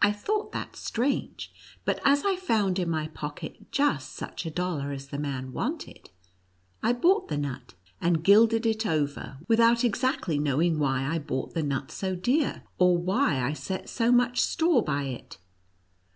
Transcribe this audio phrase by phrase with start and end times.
[0.00, 1.52] I thought that strange,
[1.84, 6.10] but as I found in my pocket just such a dollar as the man wanted,
[6.84, 11.64] I bought the nut, and gilded it over, without exactly knowing why I bought the
[11.64, 15.38] nut so dear, or why I set so much store by it.